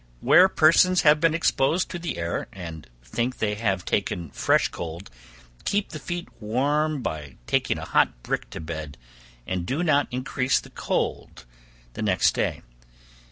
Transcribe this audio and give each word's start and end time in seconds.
Where 0.19 0.49
persons 0.49 1.01
have 1.03 1.19
been 1.19 1.35
exposed 1.35 1.89
to 1.91 1.99
the 1.99 2.17
air, 2.17 2.47
and 2.51 2.89
think 3.03 3.37
they 3.37 3.53
have 3.53 3.85
taken 3.85 4.31
fresh 4.31 4.69
cold, 4.69 5.11
keep 5.63 5.89
the 5.89 5.99
feet 5.99 6.27
warm 6.39 7.03
by 7.03 7.35
taking 7.45 7.77
a 7.77 7.85
hot 7.85 8.23
brick 8.23 8.49
to 8.49 8.59
bed, 8.59 8.97
and 9.45 9.63
do 9.63 9.83
not 9.83 10.07
increase 10.09 10.59
the 10.59 10.71
cold 10.71 11.45
the 11.93 12.01
next 12.01 12.33
day. 12.33 12.63